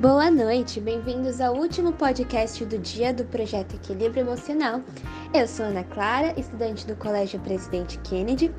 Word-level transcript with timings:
Boa 0.00 0.30
noite, 0.30 0.80
bem-vindos 0.80 1.40
ao 1.40 1.56
último 1.56 1.92
podcast 1.92 2.64
do 2.64 2.78
dia 2.78 3.12
do 3.12 3.24
projeto 3.24 3.74
Equilíbrio 3.74 4.20
Emocional. 4.20 4.80
Eu 5.34 5.48
sou 5.48 5.66
Ana 5.66 5.82
Clara, 5.82 6.38
estudante 6.38 6.86
do 6.86 6.94
Colégio 6.94 7.40
Presidente 7.40 7.98
Kennedy, 7.98 8.54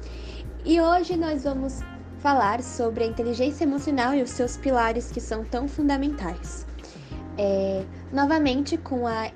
e 0.65 0.81
hoje 0.81 1.15
nós 1.15 1.45
vamos 1.45 1.79
falar 2.17 2.61
sobre 2.61 3.05
a 3.05 3.07
inteligência 3.07 3.63
emocional 3.63 4.13
e 4.13 4.21
os 4.21 4.31
seus 4.31 4.57
pilares 4.57 5.13
que 5.13 5.21
são 5.21 5.45
tão 5.45 5.65
fundamentais. 5.65 6.67
É, 7.37 7.85
novamente 8.11 8.75
com 8.75 9.07
a, 9.07 9.31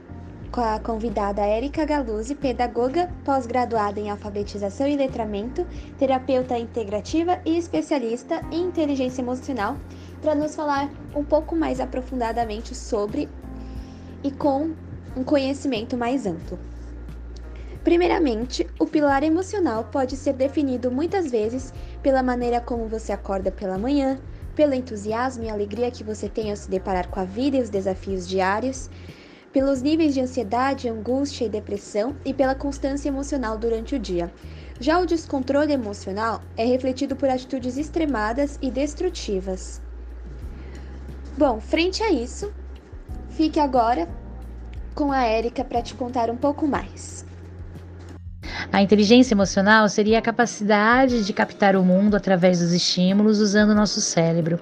com 0.51 0.59
a 0.59 0.81
convidada 0.81 1.41
Érica 1.41 1.85
Galuzzi, 1.85 2.35
pedagoga 2.35 3.09
pós-graduada 3.23 4.01
em 4.01 4.09
alfabetização 4.09 4.89
e 4.89 4.97
letramento, 4.97 5.65
terapeuta 5.97 6.57
integrativa 6.57 7.39
e 7.45 7.57
especialista 7.57 8.41
em 8.51 8.65
inteligência 8.65 9.21
emocional 9.21 9.77
para 10.23 10.33
nos 10.33 10.55
falar 10.55 10.89
um 11.13 11.23
pouco 11.23 11.53
mais 11.53 11.81
aprofundadamente 11.81 12.73
sobre 12.73 13.27
e 14.23 14.31
com 14.31 14.71
um 15.17 15.23
conhecimento 15.23 15.97
mais 15.97 16.25
amplo. 16.25 16.57
Primeiramente, 17.83 18.65
o 18.79 18.87
pilar 18.87 19.21
emocional 19.23 19.83
pode 19.83 20.15
ser 20.15 20.31
definido 20.31 20.89
muitas 20.89 21.29
vezes 21.29 21.73
pela 22.01 22.23
maneira 22.23 22.61
como 22.61 22.87
você 22.87 23.11
acorda 23.11 23.51
pela 23.51 23.77
manhã, 23.77 24.17
pelo 24.55 24.73
entusiasmo 24.73 25.43
e 25.43 25.49
alegria 25.49 25.91
que 25.91 26.05
você 26.05 26.29
tem 26.29 26.49
ao 26.49 26.55
se 26.55 26.69
deparar 26.69 27.09
com 27.09 27.19
a 27.19 27.25
vida 27.25 27.57
e 27.57 27.61
os 27.61 27.69
desafios 27.69 28.25
diários, 28.25 28.89
pelos 29.51 29.81
níveis 29.81 30.13
de 30.13 30.21
ansiedade, 30.21 30.87
angústia 30.87 31.45
e 31.45 31.49
depressão 31.49 32.15
e 32.23 32.33
pela 32.33 32.55
constância 32.55 33.09
emocional 33.09 33.57
durante 33.57 33.95
o 33.95 33.99
dia. 33.99 34.31
Já 34.79 34.99
o 34.99 35.05
descontrole 35.05 35.73
emocional 35.73 36.41
é 36.55 36.63
refletido 36.63 37.13
por 37.13 37.29
atitudes 37.29 37.75
extremadas 37.77 38.57
e 38.61 38.71
destrutivas. 38.71 39.81
Bom, 41.37 41.59
frente 41.59 42.03
a 42.03 42.11
isso, 42.11 42.53
fique 43.29 43.59
agora 43.59 44.07
com 44.93 45.11
a 45.11 45.23
Érica 45.23 45.63
para 45.63 45.81
te 45.81 45.95
contar 45.95 46.29
um 46.29 46.37
pouco 46.37 46.67
mais. 46.67 47.25
A 48.71 48.81
inteligência 48.81 49.33
emocional 49.33 49.87
seria 49.89 50.19
a 50.19 50.21
capacidade 50.21 51.25
de 51.25 51.33
captar 51.33 51.75
o 51.75 51.83
mundo 51.83 52.15
através 52.15 52.59
dos 52.59 52.71
estímulos 52.71 53.39
usando 53.39 53.71
o 53.71 53.75
nosso 53.75 54.01
cérebro. 54.01 54.59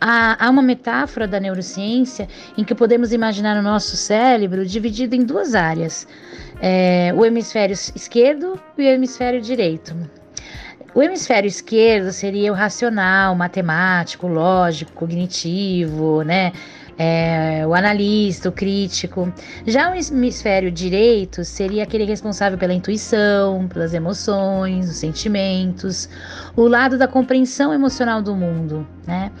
Há, 0.00 0.46
há, 0.46 0.50
uma 0.50 0.62
metáfora 0.62 1.26
da 1.26 1.40
neurociência 1.40 2.28
em 2.56 2.64
que 2.64 2.74
podemos 2.74 3.12
imaginar 3.12 3.58
o 3.58 3.62
nosso 3.62 3.96
cérebro 3.96 4.64
dividido 4.66 5.14
em 5.14 5.24
duas 5.24 5.54
áreas: 5.54 6.06
é, 6.60 7.12
o 7.14 7.24
hemisfério 7.24 7.74
esquerdo 7.74 8.60
e 8.76 8.82
o 8.82 8.88
hemisfério 8.88 9.40
direito. 9.40 9.94
O 10.94 11.02
hemisfério 11.02 11.48
esquerdo 11.48 12.12
seria 12.12 12.52
o 12.52 12.54
racional, 12.54 13.34
matemático, 13.34 14.26
lógico, 14.26 14.92
cognitivo, 14.92 16.22
né? 16.22 16.52
É, 16.98 17.66
o 17.66 17.72
analista, 17.74 18.50
o 18.50 18.52
crítico. 18.52 19.32
Já 19.66 19.90
o 19.90 19.94
hemisfério 19.94 20.70
direito 20.70 21.46
seria 21.46 21.84
aquele 21.84 22.04
responsável 22.04 22.58
pela 22.58 22.74
intuição, 22.74 23.66
pelas 23.68 23.94
emoções, 23.94 24.90
os 24.90 24.96
sentimentos, 24.96 26.10
o 26.54 26.68
lado 26.68 26.98
da 26.98 27.08
compreensão 27.08 27.72
emocional 27.72 28.20
do 28.20 28.36
mundo. 28.36 28.86
Né? 29.06 29.32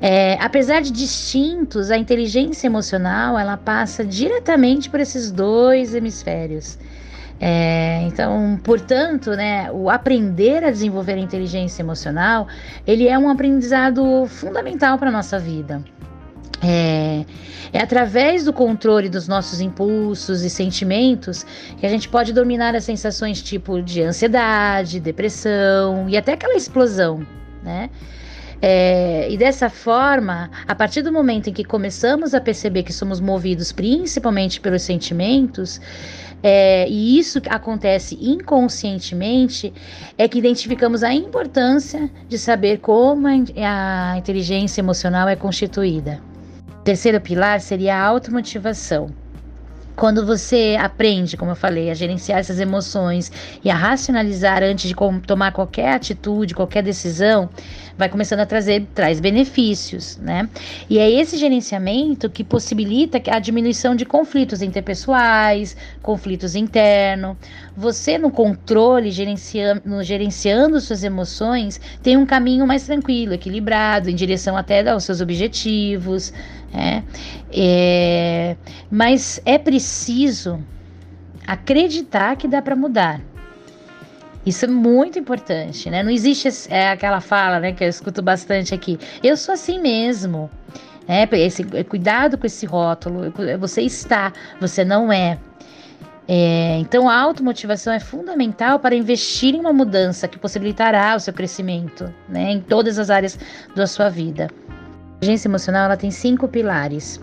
É, 0.00 0.36
apesar 0.40 0.82
de 0.82 0.90
distintos, 0.90 1.92
a 1.92 1.96
inteligência 1.96 2.66
emocional 2.66 3.38
ela 3.38 3.56
passa 3.56 4.04
diretamente 4.04 4.90
por 4.90 4.98
esses 4.98 5.30
dois 5.30 5.94
hemisférios. 5.94 6.76
É, 7.38 8.02
então, 8.06 8.58
portanto, 8.64 9.30
né, 9.30 9.70
o 9.70 9.90
aprender 9.90 10.64
a 10.64 10.70
desenvolver 10.70 11.14
a 11.14 11.18
inteligência 11.18 11.82
emocional, 11.82 12.48
ele 12.86 13.06
é 13.06 13.18
um 13.18 13.28
aprendizado 13.28 14.26
fundamental 14.26 14.98
para 14.98 15.08
a 15.08 15.12
nossa 15.12 15.38
vida. 15.38 15.82
É, 16.62 17.24
é, 17.72 17.80
através 17.80 18.44
do 18.44 18.52
controle 18.52 19.10
dos 19.10 19.28
nossos 19.28 19.60
impulsos 19.60 20.42
e 20.42 20.48
sentimentos 20.48 21.44
que 21.78 21.84
a 21.84 21.88
gente 21.88 22.08
pode 22.08 22.32
dominar 22.32 22.74
as 22.74 22.84
sensações 22.84 23.42
tipo 23.42 23.82
de 23.82 24.02
ansiedade, 24.02 24.98
depressão 24.98 26.08
e 26.08 26.16
até 26.16 26.32
aquela 26.32 26.54
explosão, 26.54 27.26
né? 27.62 27.90
É, 28.60 29.28
e 29.30 29.36
dessa 29.36 29.68
forma, 29.68 30.50
a 30.66 30.74
partir 30.74 31.02
do 31.02 31.12
momento 31.12 31.50
em 31.50 31.52
que 31.52 31.64
começamos 31.64 32.34
a 32.34 32.40
perceber 32.40 32.82
que 32.82 32.92
somos 32.92 33.20
movidos 33.20 33.70
principalmente 33.70 34.60
pelos 34.60 34.82
sentimentos, 34.82 35.80
é, 36.42 36.88
e 36.88 37.18
isso 37.18 37.40
acontece 37.48 38.16
inconscientemente, 38.20 39.72
é 40.16 40.28
que 40.28 40.38
identificamos 40.38 41.02
a 41.02 41.12
importância 41.12 42.10
de 42.28 42.38
saber 42.38 42.78
como 42.78 43.26
a 43.26 44.16
inteligência 44.16 44.80
emocional 44.80 45.28
é 45.28 45.36
constituída. 45.36 46.20
O 46.80 46.82
terceiro 46.82 47.20
pilar 47.20 47.60
seria 47.60 47.96
a 47.96 48.02
automotivação. 48.02 49.10
Quando 49.96 50.26
você 50.26 50.76
aprende, 50.78 51.38
como 51.38 51.52
eu 51.52 51.56
falei, 51.56 51.90
a 51.90 51.94
gerenciar 51.94 52.38
essas 52.38 52.60
emoções 52.60 53.32
e 53.64 53.70
a 53.70 53.74
racionalizar 53.74 54.62
antes 54.62 54.90
de 54.90 54.94
tomar 55.26 55.52
qualquer 55.52 55.94
atitude, 55.94 56.54
qualquer 56.54 56.82
decisão, 56.82 57.48
vai 57.96 58.08
começando 58.10 58.40
a 58.40 58.46
trazer 58.46 58.86
traz 58.94 59.20
benefícios, 59.20 60.18
né? 60.18 60.48
E 60.90 60.98
é 60.98 61.10
esse 61.10 61.38
gerenciamento 61.38 62.28
que 62.28 62.44
possibilita 62.44 63.20
a 63.30 63.38
diminuição 63.38 63.96
de 63.96 64.04
conflitos 64.04 64.60
interpessoais, 64.60 65.74
conflitos 66.02 66.54
internos. 66.54 67.38
Você 67.76 68.16
no 68.16 68.30
controle, 68.30 69.10
gerenciando, 69.10 70.02
gerenciando 70.02 70.80
suas 70.80 71.04
emoções, 71.04 71.78
tem 72.02 72.16
um 72.16 72.24
caminho 72.24 72.66
mais 72.66 72.84
tranquilo, 72.84 73.34
equilibrado, 73.34 74.08
em 74.08 74.14
direção 74.14 74.56
até 74.56 74.88
aos 74.88 75.04
seus 75.04 75.20
objetivos, 75.20 76.32
é, 76.72 77.02
é, 77.52 78.56
mas 78.90 79.40
é 79.44 79.58
preciso 79.58 80.58
acreditar 81.46 82.36
que 82.36 82.48
dá 82.48 82.62
para 82.62 82.74
mudar. 82.74 83.20
Isso 84.46 84.64
é 84.64 84.68
muito 84.68 85.18
importante, 85.18 85.90
né? 85.90 86.02
Não 86.02 86.10
existe 86.10 86.48
é, 86.70 86.90
aquela 86.90 87.20
fala, 87.20 87.58
né, 87.58 87.72
que 87.72 87.84
eu 87.84 87.88
escuto 87.88 88.22
bastante 88.22 88.72
aqui. 88.72 88.98
Eu 89.22 89.36
sou 89.36 89.52
assim 89.52 89.80
mesmo. 89.80 90.48
É, 91.08 91.28
esse, 91.38 91.62
cuidado 91.84 92.38
com 92.38 92.46
esse 92.46 92.64
rótulo. 92.64 93.32
Você 93.58 93.82
está, 93.82 94.32
você 94.60 94.84
não 94.84 95.12
é. 95.12 95.38
É. 96.28 96.78
Então, 96.78 97.08
a 97.08 97.16
automotivação 97.16 97.92
é 97.92 98.00
fundamental 98.00 98.78
para 98.78 98.94
investir 98.94 99.54
em 99.54 99.60
uma 99.60 99.72
mudança 99.72 100.26
que 100.26 100.38
possibilitará 100.38 101.14
o 101.16 101.20
seu 101.20 101.32
crescimento 101.32 102.12
né, 102.28 102.52
em 102.52 102.60
todas 102.60 102.98
as 102.98 103.10
áreas 103.10 103.38
da 103.74 103.86
sua 103.86 104.08
vida. 104.08 104.48
A 104.68 105.16
inteligência 105.18 105.48
emocional 105.48 105.84
ela 105.84 105.96
tem 105.96 106.10
cinco 106.10 106.48
pilares. 106.48 107.20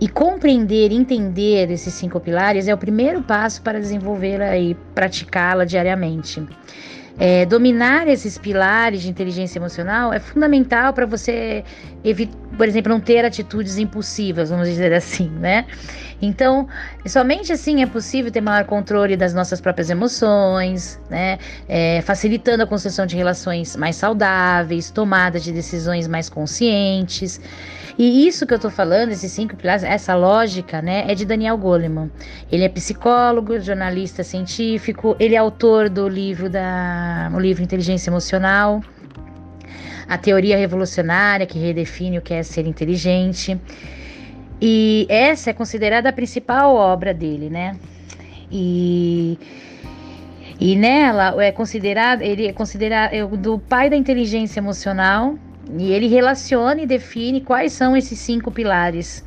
E 0.00 0.08
compreender, 0.08 0.92
entender 0.92 1.70
esses 1.70 1.92
cinco 1.92 2.20
pilares 2.20 2.68
é 2.68 2.74
o 2.74 2.78
primeiro 2.78 3.20
passo 3.20 3.60
para 3.62 3.80
desenvolvê-la 3.80 4.56
e 4.56 4.74
praticá-la 4.94 5.64
diariamente. 5.64 6.46
É, 7.18 7.44
dominar 7.44 8.06
esses 8.06 8.38
pilares 8.38 9.02
de 9.02 9.08
inteligência 9.08 9.58
emocional 9.58 10.12
é 10.12 10.20
fundamental 10.20 10.92
para 10.92 11.04
você, 11.04 11.64
por 12.56 12.68
exemplo, 12.68 12.92
não 12.92 13.00
ter 13.00 13.24
atitudes 13.24 13.76
impulsivas, 13.76 14.50
vamos 14.50 14.68
dizer 14.68 14.92
assim, 14.92 15.28
né? 15.28 15.66
Então, 16.22 16.68
somente 17.06 17.52
assim 17.52 17.82
é 17.82 17.86
possível 17.86 18.30
ter 18.30 18.40
maior 18.40 18.64
controle 18.64 19.16
das 19.16 19.34
nossas 19.34 19.60
próprias 19.60 19.90
emoções, 19.90 21.00
né? 21.10 21.38
É, 21.68 22.02
facilitando 22.02 22.62
a 22.62 22.66
construção 22.66 23.06
de 23.06 23.16
relações 23.16 23.76
mais 23.76 23.96
saudáveis, 23.96 24.90
tomada 24.90 25.40
de 25.40 25.52
decisões 25.52 26.06
mais 26.06 26.28
conscientes. 26.28 27.40
E 27.98 28.28
isso 28.28 28.46
que 28.46 28.54
eu 28.54 28.56
estou 28.56 28.70
falando, 28.70 29.10
esses 29.10 29.32
cinco 29.32 29.56
pilares, 29.56 29.82
essa 29.82 30.14
lógica, 30.14 30.80
né, 30.80 31.04
é 31.08 31.16
de 31.16 31.24
Daniel 31.24 31.58
Goleman. 31.58 32.08
Ele 32.50 32.62
é 32.62 32.68
psicólogo, 32.68 33.58
jornalista 33.58 34.22
científico, 34.22 35.16
ele 35.18 35.34
é 35.34 35.38
autor 35.38 35.90
do 35.90 36.08
livro 36.08 36.48
da, 36.48 37.07
o 37.34 37.38
livro 37.38 37.62
Inteligência 37.62 38.10
Emocional, 38.10 38.82
a 40.08 40.16
teoria 40.18 40.56
revolucionária 40.56 41.46
que 41.46 41.58
redefine 41.58 42.18
o 42.18 42.22
que 42.22 42.34
é 42.34 42.42
ser 42.42 42.66
inteligente. 42.66 43.60
E 44.60 45.06
essa 45.08 45.50
é 45.50 45.52
considerada 45.52 46.08
a 46.08 46.12
principal 46.12 46.74
obra 46.74 47.14
dele, 47.14 47.48
né? 47.50 47.76
E 48.50 49.38
e 50.60 50.74
nela 50.74 51.40
é 51.40 51.52
considerado, 51.52 52.22
ele 52.22 52.48
é 52.48 52.52
considerado 52.52 53.12
é 53.12 53.24
do 53.24 53.60
pai 53.60 53.88
da 53.88 53.96
inteligência 53.96 54.58
emocional, 54.58 55.38
e 55.76 55.92
ele 55.92 56.08
relaciona 56.08 56.80
e 56.80 56.86
define 56.86 57.40
quais 57.40 57.72
são 57.72 57.96
esses 57.96 58.18
cinco 58.18 58.50
pilares. 58.50 59.24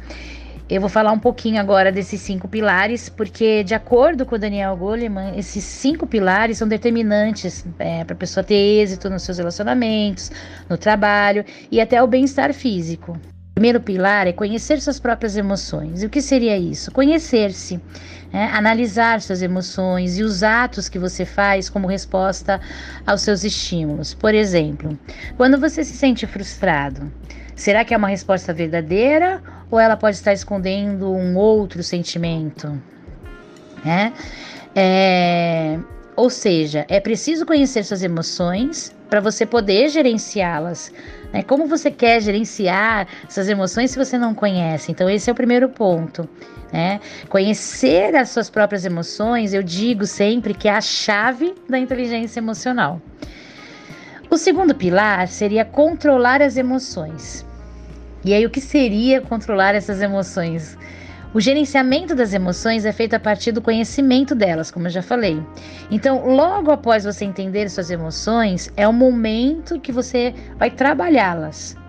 Eu 0.71 0.79
vou 0.79 0.89
falar 0.89 1.11
um 1.11 1.19
pouquinho 1.19 1.59
agora 1.59 1.91
desses 1.91 2.21
cinco 2.21 2.47
pilares, 2.47 3.09
porque, 3.09 3.61
de 3.61 3.73
acordo 3.73 4.25
com 4.25 4.35
o 4.35 4.39
Daniel 4.39 4.73
Goleman, 4.77 5.33
esses 5.35 5.65
cinco 5.65 6.07
pilares 6.07 6.59
são 6.59 6.65
determinantes 6.65 7.65
é, 7.77 8.05
para 8.05 8.13
a 8.13 8.17
pessoa 8.17 8.41
ter 8.41 8.55
êxito 8.55 9.09
nos 9.09 9.23
seus 9.23 9.37
relacionamentos, 9.37 10.31
no 10.69 10.77
trabalho 10.77 11.43
e 11.69 11.81
até 11.81 12.01
o 12.01 12.07
bem-estar 12.07 12.53
físico. 12.53 13.19
O 13.51 13.53
primeiro 13.55 13.81
pilar 13.81 14.27
é 14.27 14.31
conhecer 14.31 14.79
suas 14.79 14.97
próprias 14.97 15.35
emoções. 15.35 16.03
E 16.03 16.05
o 16.05 16.09
que 16.09 16.21
seria 16.21 16.57
isso? 16.57 16.89
Conhecer-se, 16.89 17.77
né? 18.31 18.49
analisar 18.53 19.21
suas 19.21 19.41
emoções 19.41 20.17
e 20.17 20.23
os 20.23 20.43
atos 20.43 20.89
que 20.89 20.99
você 20.99 21.25
faz 21.25 21.69
como 21.69 21.87
resposta 21.87 22.59
aos 23.05 23.21
seus 23.21 23.43
estímulos. 23.43 24.13
Por 24.13 24.33
exemplo, 24.33 24.97
quando 25.37 25.59
você 25.59 25.83
se 25.83 25.95
sente 25.95 26.25
frustrado, 26.25 27.11
Será 27.61 27.85
que 27.85 27.93
é 27.93 27.97
uma 27.97 28.07
resposta 28.07 28.51
verdadeira 28.51 29.39
ou 29.69 29.79
ela 29.79 29.95
pode 29.95 30.15
estar 30.15 30.33
escondendo 30.33 31.13
um 31.13 31.37
outro 31.37 31.83
sentimento? 31.83 32.81
É, 33.85 34.11
é 34.75 35.79
ou 36.15 36.29
seja, 36.29 36.85
é 36.89 36.99
preciso 36.99 37.45
conhecer 37.45 37.83
suas 37.83 38.01
emoções 38.01 38.95
para 39.09 39.19
você 39.19 39.45
poder 39.45 39.89
gerenciá-las. 39.89 40.91
Né? 41.31 41.43
Como 41.43 41.67
você 41.67 41.89
quer 41.89 42.21
gerenciar 42.21 43.07
essas 43.27 43.47
emoções 43.49 43.91
se 43.91 43.97
você 43.97 44.17
não 44.17 44.33
conhece? 44.33 44.91
Então, 44.91 45.09
esse 45.09 45.29
é 45.29 45.33
o 45.33 45.35
primeiro 45.35 45.69
ponto. 45.69 46.27
Né? 46.71 46.99
Conhecer 47.29 48.15
as 48.15 48.29
suas 48.29 48.49
próprias 48.49 48.85
emoções, 48.85 49.53
eu 49.53 49.63
digo 49.63 50.05
sempre 50.05 50.53
que 50.53 50.67
é 50.67 50.71
a 50.71 50.81
chave 50.81 51.53
da 51.67 51.77
inteligência 51.77 52.39
emocional. 52.39 53.01
O 54.29 54.37
segundo 54.37 54.73
pilar 54.73 55.27
seria 55.27 55.65
controlar 55.65 56.41
as 56.41 56.55
emoções. 56.55 57.45
E 58.23 58.33
aí, 58.33 58.45
o 58.45 58.49
que 58.49 58.61
seria 58.61 59.19
controlar 59.19 59.75
essas 59.75 60.01
emoções? 60.01 60.77
O 61.33 61.39
gerenciamento 61.39 62.13
das 62.13 62.33
emoções 62.33 62.83
é 62.83 62.91
feito 62.91 63.13
a 63.13 63.19
partir 63.19 63.53
do 63.53 63.61
conhecimento 63.61 64.35
delas, 64.35 64.69
como 64.69 64.87
eu 64.87 64.91
já 64.91 65.01
falei. 65.01 65.41
Então, 65.89 66.25
logo 66.25 66.71
após 66.71 67.05
você 67.05 67.23
entender 67.23 67.69
suas 67.69 67.89
emoções, 67.89 68.69
é 68.75 68.85
o 68.85 68.91
momento 68.91 69.79
que 69.79 69.93
você 69.93 70.35
vai 70.57 70.69
trabalhá-las. 70.69 71.80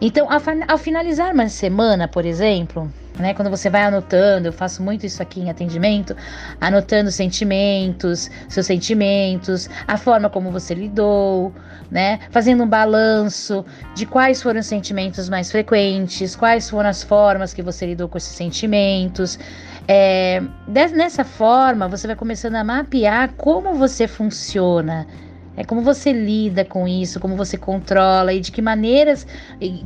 Então, 0.00 0.28
ao, 0.30 0.78
finalizar 0.78 1.32
uma 1.32 1.48
semana, 1.48 2.06
por 2.06 2.26
exemplo, 2.26 2.90
né? 3.18 3.32
Quando 3.32 3.50
você 3.50 3.70
vai 3.70 3.82
anotando, 3.82 4.48
eu 4.48 4.52
faço 4.52 4.82
muito 4.82 5.06
isso 5.06 5.22
aqui 5.22 5.40
em 5.40 5.48
atendimento, 5.48 6.14
anotando 6.60 7.10
sentimentos, 7.10 8.30
seus 8.48 8.66
sentimentos, 8.66 9.70
a 9.86 9.96
forma 9.96 10.28
como 10.28 10.50
você 10.50 10.74
lidou, 10.74 11.52
né? 11.90 12.20
Fazendo 12.30 12.62
um 12.64 12.68
balanço 12.68 13.64
de 13.94 14.04
quais 14.04 14.42
foram 14.42 14.60
os 14.60 14.66
sentimentos 14.66 15.28
mais 15.28 15.50
frequentes, 15.50 16.36
quais 16.36 16.68
foram 16.68 16.90
as 16.90 17.02
formas 17.02 17.54
que 17.54 17.62
você 17.62 17.86
lidou 17.86 18.08
com 18.08 18.18
esses 18.18 18.36
sentimentos. 18.36 19.38
É, 19.88 20.42
nessa 20.66 21.24
forma, 21.24 21.88
você 21.88 22.06
vai 22.06 22.16
começando 22.16 22.56
a 22.56 22.64
mapear 22.64 23.32
como 23.36 23.72
você 23.74 24.06
funciona 24.06 25.06
é 25.56 25.64
como 25.64 25.80
você 25.80 26.12
lida 26.12 26.64
com 26.64 26.86
isso, 26.86 27.18
como 27.18 27.34
você 27.34 27.56
controla 27.56 28.32
e 28.32 28.40
de 28.40 28.52
que 28.52 28.60
maneiras, 28.60 29.26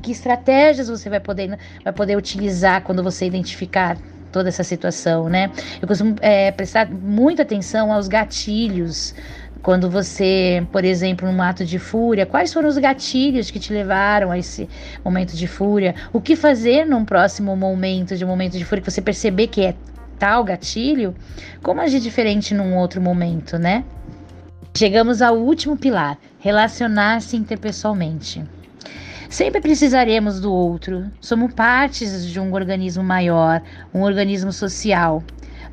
que 0.02 0.10
estratégias 0.10 0.88
você 0.88 1.08
vai 1.08 1.20
poder, 1.20 1.56
vai 1.84 1.92
poder 1.92 2.16
utilizar 2.16 2.82
quando 2.82 3.02
você 3.02 3.26
identificar 3.26 3.96
toda 4.32 4.48
essa 4.48 4.64
situação, 4.64 5.28
né? 5.28 5.50
Eu 5.80 5.88
costumo 5.88 6.16
é, 6.20 6.50
prestar 6.50 6.90
muita 6.90 7.42
atenção 7.42 7.92
aos 7.92 8.08
gatilhos. 8.08 9.14
Quando 9.62 9.90
você, 9.90 10.66
por 10.72 10.84
exemplo, 10.84 11.30
num 11.30 11.42
ato 11.42 11.66
de 11.66 11.78
fúria, 11.78 12.24
quais 12.24 12.50
foram 12.50 12.68
os 12.68 12.78
gatilhos 12.78 13.50
que 13.50 13.60
te 13.60 13.74
levaram 13.74 14.30
a 14.30 14.38
esse 14.38 14.66
momento 15.04 15.36
de 15.36 15.46
fúria? 15.46 15.94
O 16.14 16.20
que 16.20 16.34
fazer 16.34 16.86
num 16.86 17.04
próximo 17.04 17.54
momento 17.54 18.16
de 18.16 18.24
um 18.24 18.28
momento 18.28 18.56
de 18.56 18.64
fúria 18.64 18.82
que 18.82 18.90
você 18.90 19.02
perceber 19.02 19.48
que 19.48 19.62
é 19.62 19.74
tal 20.18 20.44
gatilho? 20.44 21.14
Como 21.62 21.80
agir 21.80 22.00
diferente 22.00 22.54
num 22.54 22.74
outro 22.74 23.02
momento, 23.02 23.58
né? 23.58 23.84
Chegamos 24.74 25.20
ao 25.20 25.36
último 25.36 25.76
pilar: 25.76 26.16
relacionar-se 26.38 27.36
interpessoalmente. 27.36 28.44
Sempre 29.28 29.60
precisaremos 29.60 30.40
do 30.40 30.52
outro, 30.52 31.10
somos 31.20 31.52
partes 31.52 32.26
de 32.26 32.40
um 32.40 32.52
organismo 32.52 33.02
maior, 33.02 33.62
um 33.92 34.00
organismo 34.00 34.52
social. 34.52 35.22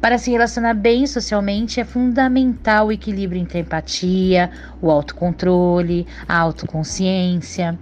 Para 0.01 0.17
se 0.17 0.29
relacionar 0.29 0.75
bem 0.75 1.07
socialmente 1.07 1.79
é 1.79 1.85
fundamental 1.85 2.88
o 2.88 2.91
equilíbrio 2.91 3.41
entre 3.41 3.57
a 3.57 3.61
empatia, 3.61 4.51
o 4.79 4.91
autocontrole, 4.91 6.05
a 6.27 6.38
autoconsciência. 6.38 7.77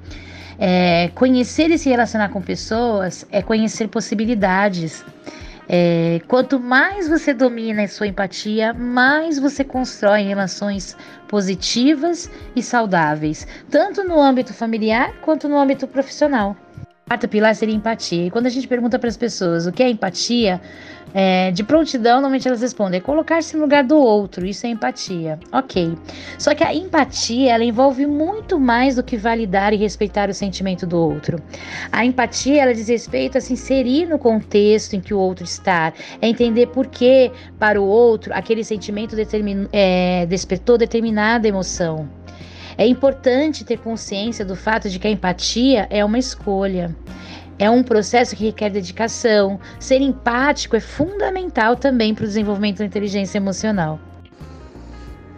É, 0.58 1.10
conhecer 1.14 1.70
e 1.72 1.78
se 1.78 1.90
relacionar 1.90 2.30
com 2.30 2.42
pessoas 2.42 3.26
é 3.30 3.42
conhecer 3.42 3.90
possibilidades. 3.90 5.04
É, 5.68 6.22
quanto 6.28 6.60
mais 6.60 7.08
você 7.08 7.34
domina 7.34 7.84
a 7.84 7.88
sua 7.88 8.08
empatia, 8.08 8.74
mais 8.74 9.40
você 9.40 9.64
constrói 9.64 10.22
relações 10.22 10.96
positivas 11.28 12.30
e 12.56 12.62
saudáveis, 12.62 13.48
tanto 13.70 14.04
no 14.04 14.22
âmbito 14.22 14.54
familiar 14.54 15.14
quanto 15.22 15.50
no 15.50 15.58
âmbito 15.58 15.88
profissional. 15.88 16.56
O 17.06 17.08
quarto 17.10 17.28
pilar 17.28 17.56
seria 17.56 17.76
empatia. 17.76 18.28
E 18.28 18.32
quando 18.32 18.48
a 18.48 18.50
gente 18.50 18.68
pergunta 18.68 18.98
para 18.98 19.10
as 19.10 19.18
pessoas 19.18 19.68
o 19.68 19.72
que 19.72 19.84
é 19.84 19.90
empatia, 19.90 20.60
é, 21.18 21.50
de 21.50 21.64
prontidão, 21.64 22.16
normalmente 22.16 22.46
elas 22.46 22.60
respondem: 22.60 22.98
é 22.98 23.02
colocar-se 23.02 23.56
no 23.56 23.62
lugar 23.62 23.86
do 23.86 23.96
outro, 23.96 24.46
isso 24.46 24.68
é 24.68 24.70
empatia. 24.70 25.40
Ok. 25.50 25.98
Só 26.38 26.54
que 26.54 26.62
a 26.62 26.76
empatia 26.76 27.54
ela 27.54 27.64
envolve 27.64 28.06
muito 28.06 28.60
mais 28.60 28.98
do 28.98 29.04
que 29.04 29.16
validar 29.16 29.72
e 29.72 29.78
respeitar 29.78 30.30
o 30.30 30.34
sentimento 30.34 30.86
do 30.86 30.98
outro. 30.98 31.42
A 31.90 32.06
empatia 32.06 32.62
ela 32.62 32.74
diz 32.74 32.90
respeito 32.90 33.38
a 33.38 33.42
se 33.42 33.54
inserir 33.54 34.08
no 34.08 34.20
contexto 34.20 34.94
em 34.98 35.00
que 35.00 35.14
o 35.14 35.18
outro 35.18 35.46
está, 35.46 35.94
é 36.22 36.28
entender 36.28 36.68
por 36.68 36.88
que 36.88 37.32
para 37.58 37.82
o 37.82 37.86
outro 37.86 38.34
aquele 38.34 38.64
sentimento 38.66 39.16
determin, 39.16 39.70
é, 39.72 40.26
despertou 40.26 40.78
determinada 40.78 41.48
emoção. 41.48 42.10
É 42.78 42.86
importante 42.86 43.64
ter 43.64 43.78
consciência 43.80 44.44
do 44.44 44.54
fato 44.54 44.90
de 44.90 45.00
que 45.00 45.08
a 45.08 45.12
empatia 45.12 45.88
é 45.90 46.04
uma 46.04 46.20
escolha. 46.20 46.94
É 47.58 47.70
um 47.70 47.84
processo 47.84 48.36
que 48.36 48.46
requer 48.46 48.70
dedicação. 48.70 49.60
Ser 49.80 50.02
empático 50.02 50.76
é 50.76 50.80
fundamental 50.80 51.76
também 51.76 52.14
para 52.14 52.26
o 52.26 52.28
desenvolvimento 52.28 52.80
da 52.80 52.86
inteligência 52.86 53.38
emocional. 53.38 54.00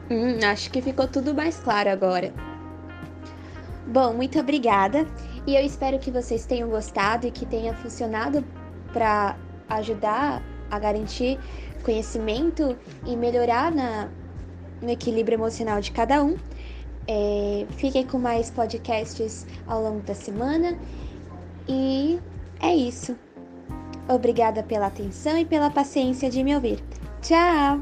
Hum, 0.10 0.40
acho 0.44 0.72
que 0.72 0.82
ficou 0.82 1.08
tudo 1.08 1.34
mais 1.34 1.60
claro 1.60 1.90
agora. 1.90 2.34
Bom, 3.86 4.14
muito 4.14 4.40
obrigada 4.40 5.06
e 5.46 5.56
eu 5.56 5.64
espero 5.64 6.00
que 6.00 6.10
vocês 6.10 6.46
tenham 6.46 6.70
gostado 6.70 7.28
e 7.28 7.32
que 7.32 7.46
tenha 7.46 7.74
funcionado 7.74 8.44
para 8.92 9.38
ajudar 9.70 10.42
a 10.72 10.80
garantir 10.80 11.40
conhecimento 11.84 12.78
e 13.06 13.16
melhorar 13.16 13.72
na, 13.72 14.10
no 14.82 14.90
equilíbrio 14.90 15.36
emocional 15.36 15.80
de 15.80 15.92
cada 15.92 16.24
um. 16.24 16.36
É, 17.08 17.66
fiquem 17.78 18.06
com 18.06 18.18
mais 18.18 18.50
podcasts 18.50 19.46
ao 19.66 19.82
longo 19.82 20.02
da 20.02 20.14
semana 20.14 20.78
e 21.68 22.20
é 22.60 22.76
isso. 22.76 23.16
Obrigada 24.08 24.64
pela 24.64 24.88
atenção 24.88 25.38
e 25.38 25.46
pela 25.46 25.70
paciência 25.70 26.30
de 26.30 26.44
me 26.44 26.56
ouvir. 26.56 26.84
Tchau! 27.22 27.82